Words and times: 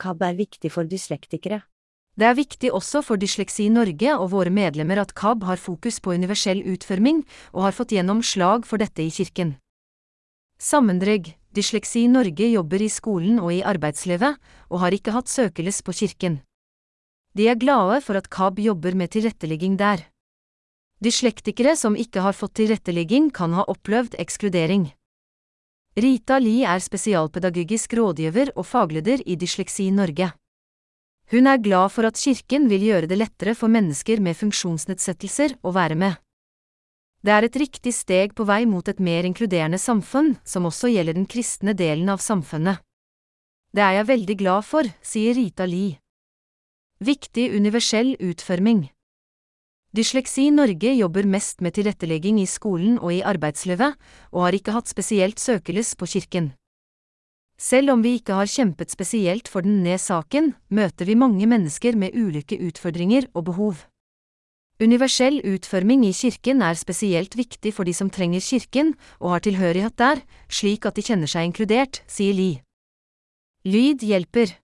KAB 0.00 0.24
er 0.26 0.38
viktig 0.38 0.72
for 0.72 0.88
dyslektikere. 0.88 1.62
Det 2.18 2.26
er 2.26 2.36
viktig 2.36 2.72
også 2.74 3.04
for 3.06 3.20
Dysleksi 3.20 3.68
Norge 3.72 4.16
og 4.16 4.32
våre 4.32 4.50
medlemmer 4.52 4.98
at 5.00 5.14
KAB 5.16 5.44
har 5.46 5.60
fokus 5.60 6.00
på 6.02 6.16
universell 6.16 6.64
utforming 6.72 7.22
og 7.52 7.68
har 7.68 7.76
fått 7.76 7.94
gjennom 7.94 8.24
slag 8.24 8.66
for 8.68 8.82
dette 8.82 9.04
i 9.04 9.12
kirken. 9.14 9.54
Sammendrag 10.60 11.34
Dysleksi 11.56 12.04
Norge 12.06 12.46
jobber 12.50 12.82
i 12.82 12.90
skolen 12.92 13.40
og 13.42 13.50
i 13.54 13.62
arbeidslivet, 13.66 14.36
og 14.70 14.82
har 14.84 14.94
ikke 14.94 15.14
hatt 15.16 15.30
søkelys 15.30 15.80
på 15.82 15.94
kirken. 16.02 16.36
De 17.34 17.48
er 17.50 17.58
glade 17.58 17.98
for 18.04 18.18
at 18.18 18.28
KAB 18.30 18.60
jobber 18.62 18.94
med 18.94 19.10
tilrettelegging 19.10 19.78
der. 19.78 20.04
Dyslektikere 21.02 21.74
som 21.80 21.96
ikke 21.96 22.22
har 22.22 22.36
fått 22.36 22.58
tilrettelegging, 22.60 23.30
kan 23.34 23.56
ha 23.56 23.64
opplevd 23.66 24.14
ekskludering. 24.22 24.90
Rita 26.00 26.38
Li 26.40 26.62
er 26.64 26.80
spesialpedagogisk 26.80 27.92
rådgiver 27.98 28.54
og 28.54 28.64
fagleder 28.64 29.20
i 29.28 29.34
Dysleksi 29.36 29.90
Norge. 29.92 30.30
Hun 31.30 31.46
er 31.50 31.60
glad 31.60 31.92
for 31.92 32.08
at 32.08 32.16
Kirken 32.16 32.70
vil 32.70 32.86
gjøre 32.86 33.10
det 33.10 33.18
lettere 33.18 33.52
for 33.58 33.68
mennesker 33.68 34.22
med 34.24 34.38
funksjonsnedsettelser 34.38 35.58
å 35.60 35.72
være 35.76 35.98
med. 36.00 36.16
Det 37.20 37.34
er 37.34 37.44
et 37.44 37.58
riktig 37.60 37.92
steg 37.92 38.32
på 38.32 38.46
vei 38.48 38.62
mot 38.64 38.86
et 38.88 39.02
mer 39.02 39.28
inkluderende 39.28 39.78
samfunn, 39.82 40.38
som 40.42 40.64
også 40.70 40.88
gjelder 40.88 41.18
den 41.18 41.28
kristne 41.28 41.74
delen 41.76 42.08
av 42.08 42.22
samfunnet. 42.24 42.80
Det 43.76 43.84
er 43.84 43.98
jeg 43.98 44.08
veldig 44.14 44.38
glad 44.40 44.64
for, 44.64 44.88
sier 45.04 45.36
Rita 45.36 45.68
Li. 45.68 45.98
Viktig 47.04 47.50
universell 47.52 48.16
utforming. 48.16 48.86
Dysleksi 49.90 50.52
Norge 50.54 50.92
jobber 50.94 51.26
mest 51.26 51.58
med 51.60 51.74
tilrettelegging 51.74 52.36
i 52.38 52.46
skolen 52.46 52.94
og 53.00 53.10
i 53.10 53.24
arbeidslivet, 53.26 53.96
og 54.30 54.44
har 54.44 54.54
ikke 54.54 54.74
hatt 54.76 54.86
spesielt 54.86 55.42
søkelys 55.42 55.96
på 55.98 56.06
kirken. 56.06 56.52
Selv 57.58 57.90
om 57.92 58.02
vi 58.04 58.14
ikke 58.20 58.36
har 58.38 58.46
kjempet 58.46 58.92
spesielt 58.94 59.50
for 59.50 59.66
denne 59.66 59.96
saken, 59.98 60.54
møter 60.70 61.10
vi 61.10 61.16
mange 61.18 61.48
mennesker 61.50 61.98
med 61.98 62.14
ulike 62.14 62.56
utfordringer 62.62 63.26
og 63.34 63.48
behov. 63.50 63.80
Universell 64.80 65.42
utforming 65.44 66.06
i 66.06 66.12
kirken 66.16 66.62
er 66.62 66.78
spesielt 66.78 67.34
viktig 67.36 67.72
for 67.74 67.84
de 67.84 67.92
som 67.92 68.08
trenger 68.08 68.40
kirken 68.40 68.94
og 69.18 69.34
har 69.34 69.42
tilhørighet 69.44 69.96
der, 69.98 70.22
slik 70.48 70.86
at 70.86 70.96
de 70.96 71.04
kjenner 71.04 71.28
seg 71.28 71.50
inkludert, 71.50 72.00
sier 72.06 72.32
Li. 72.38 72.52
Lyd 73.66 74.06
hjelper. 74.06 74.54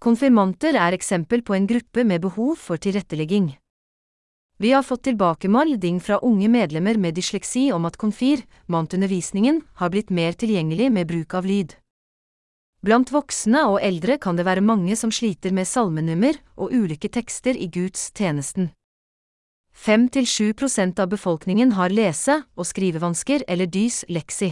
Konfirmanter 0.00 0.78
er 0.78 0.96
eksempel 0.96 1.42
på 1.42 1.58
en 1.58 1.66
gruppe 1.68 2.06
med 2.06 2.22
behov 2.22 2.54
for 2.56 2.80
tilrettelegging. 2.80 3.50
Vi 4.60 4.72
har 4.72 4.82
fått 4.82 5.02
tilbakemelding 5.02 6.00
fra 6.00 6.18
unge 6.18 6.48
medlemmer 6.48 6.98
med 7.00 7.14
dysleksi 7.14 7.70
om 7.72 7.86
at 7.88 7.96
konfir, 7.96 8.42
mantundervisningen, 8.66 9.62
har 9.74 9.88
blitt 9.88 10.10
mer 10.10 10.32
tilgjengelig 10.36 10.90
med 10.92 11.06
bruk 11.08 11.34
av 11.34 11.46
lyd. 11.48 11.72
Blant 12.84 13.08
voksne 13.08 13.62
og 13.70 13.78
eldre 13.80 14.18
kan 14.20 14.36
det 14.36 14.44
være 14.44 14.60
mange 14.60 14.96
som 15.00 15.08
sliter 15.12 15.54
med 15.56 15.68
salmenummer 15.68 16.36
og 16.60 16.74
ulike 16.76 17.08
tekster 17.08 17.56
i 17.56 17.70
Guds 17.72 18.10
tjenesten. 18.12 18.68
5–7 19.72 20.52
prosent 20.52 21.00
av 21.00 21.08
befolkningen 21.08 21.72
har 21.72 21.88
lese- 21.88 22.42
og 22.52 22.68
skrivevansker 22.68 23.46
eller 23.48 23.64
dysleksi. 23.64 24.50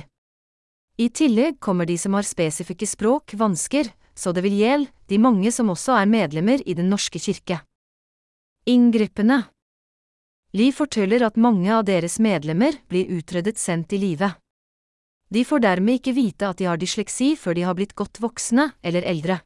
I 0.97 1.11
tillegg 1.13 1.61
kommer 1.61 1.85
de 1.85 1.99
som 2.01 2.17
har 2.17 2.25
spesifikke 2.25 2.89
språkvansker, 2.89 3.93
så 4.17 4.33
det 4.33 4.41
vil 4.49 4.57
gjelde 4.57 4.89
de 5.13 5.21
mange 5.21 5.53
som 5.53 5.69
også 5.69 6.01
er 6.01 6.09
medlemmer 6.09 6.65
i 6.65 6.73
Den 6.73 6.89
norske 6.89 7.21
kirke. 7.21 7.61
Inngripende 8.65 9.43
Li 10.57 10.71
forteller 10.73 11.25
at 11.27 11.37
mange 11.37 11.69
av 11.75 11.85
deres 11.85 12.17
medlemmer 12.19 12.79
blir 12.89 13.11
utryddet 13.13 13.59
sendt 13.61 13.93
i 13.93 13.99
live. 14.01 14.31
De 15.29 15.45
får 15.45 15.61
dermed 15.61 15.99
ikke 15.99 16.17
vite 16.17 16.49
at 16.49 16.57
de 16.57 16.65
har 16.65 16.81
dysleksi 16.81 17.35
før 17.37 17.59
de 17.59 17.67
har 17.69 17.77
blitt 17.77 17.93
godt 17.95 18.23
voksne 18.23 18.71
eller 18.81 19.05
eldre. 19.05 19.43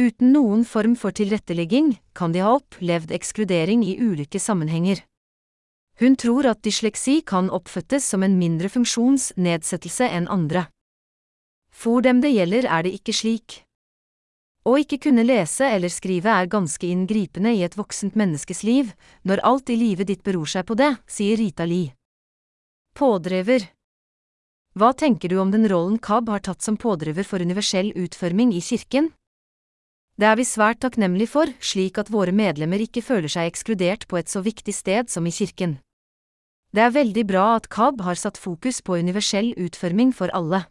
Uten 0.00 0.32
noen 0.32 0.64
form 0.64 0.94
for 0.96 1.12
tilrettelegging 1.12 1.98
kan 2.16 2.32
de 2.32 2.40
ha 2.40 2.54
opplevd 2.56 3.12
ekskludering 3.12 3.84
i 3.84 3.98
ulike 4.00 4.40
sammenhenger. 4.40 5.02
Hun 6.00 6.16
tror 6.16 6.46
at 6.48 6.62
dysleksi 6.64 7.20
kan 7.20 7.50
oppfattes 7.52 8.06
som 8.08 8.22
en 8.24 8.38
mindre 8.40 8.70
funksjonsnedsettelse 8.72 10.08
enn 10.08 10.30
andre. 10.32 10.70
For 11.68 12.00
dem 12.00 12.22
det 12.24 12.32
gjelder 12.32 12.64
er 12.64 12.86
det 12.86 12.94
ikke 12.96 13.12
slik. 13.12 13.64
Å 14.60 14.74
ikke 14.76 14.98
kunne 15.06 15.24
lese 15.24 15.64
eller 15.72 15.88
skrive 15.88 16.32
er 16.36 16.48
ganske 16.52 16.84
inngripende 16.84 17.54
i 17.56 17.62
et 17.64 17.76
voksent 17.78 18.16
menneskes 18.18 18.60
liv, 18.68 18.90
når 19.24 19.40
alt 19.48 19.70
i 19.72 19.76
livet 19.80 20.10
ditt 20.10 20.20
beror 20.26 20.50
seg 20.52 20.66
på 20.68 20.76
det, 20.76 20.90
sier 21.08 21.40
Rita 21.40 21.64
Lie. 21.64 21.94
Pådriver 22.92 23.64
Hva 24.76 24.90
tenker 24.92 25.32
du 25.32 25.38
om 25.40 25.50
den 25.54 25.64
rollen 25.70 25.96
KAB 25.96 26.28
har 26.28 26.44
tatt 26.44 26.60
som 26.60 26.76
pådriver 26.76 27.24
for 27.24 27.40
universell 27.40 27.88
utforming 27.96 28.52
i 28.52 28.60
kirken? 28.60 29.08
Det 30.20 30.28
er 30.28 30.36
vi 30.36 30.44
svært 30.44 30.82
takknemlige 30.84 31.32
for, 31.32 31.48
slik 31.64 31.96
at 31.96 32.10
våre 32.12 32.34
medlemmer 32.36 32.82
ikke 32.84 33.00
føler 33.00 33.32
seg 33.32 33.48
ekskludert 33.48 34.04
på 34.10 34.18
et 34.20 34.28
så 34.28 34.42
viktig 34.44 34.74
sted 34.76 35.08
som 35.08 35.24
i 35.24 35.32
kirken. 35.32 35.78
Det 36.76 36.84
er 36.84 36.92
veldig 36.92 37.24
bra 37.26 37.46
at 37.56 37.70
KAB 37.72 38.04
har 38.04 38.20
satt 38.20 38.36
fokus 38.36 38.82
på 38.84 39.00
universell 39.00 39.54
utforming 39.56 40.12
for 40.12 40.28
alle. 40.36 40.66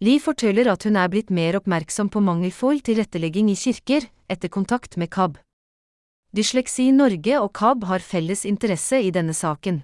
Li 0.00 0.14
forteller 0.16 0.70
at 0.72 0.86
hun 0.88 0.96
er 0.96 1.10
blitt 1.12 1.28
mer 1.28 1.58
oppmerksom 1.58 2.08
på 2.08 2.22
mangelfull 2.24 2.78
tilrettelegging 2.80 3.50
i 3.52 3.56
kirker, 3.60 4.06
etter 4.32 4.48
kontakt 4.48 4.96
med 4.96 5.10
KAB. 5.12 5.36
Dysleksi 6.32 6.86
Norge 6.96 7.36
og 7.36 7.50
KAB 7.52 7.84
har 7.84 8.00
felles 8.00 8.46
interesse 8.48 8.96
i 8.96 9.10
denne 9.12 9.36
saken. 9.36 9.82